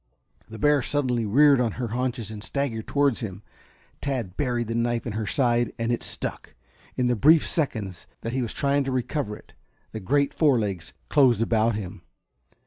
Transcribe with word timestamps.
The 0.49 0.57
bear 0.57 0.81
suddenly 0.81 1.27
reared 1.27 1.61
on 1.61 1.73
her 1.73 1.89
haunches 1.89 2.31
and 2.31 2.43
staggered 2.43 2.87
towards 2.87 3.19
him. 3.19 3.43
Tad 4.01 4.35
buried 4.35 4.65
the 4.69 4.73
knife 4.73 5.05
in 5.05 5.11
her 5.13 5.27
side, 5.27 5.73
and 5.77 5.91
it 5.91 6.01
stuck. 6.01 6.55
In 6.95 7.05
the 7.05 7.15
brief 7.15 7.47
seconds 7.47 8.07
that 8.21 8.33
he 8.33 8.41
was 8.41 8.51
trying 8.51 8.83
to 8.85 8.91
recover 8.91 9.37
it 9.37 9.53
the 9.91 9.99
great 9.99 10.33
fore 10.33 10.57
legs 10.57 10.95
closed 11.07 11.43
about 11.43 11.75
him. 11.75 12.01